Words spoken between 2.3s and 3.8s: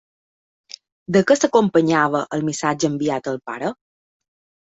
el missatge enviat al pare?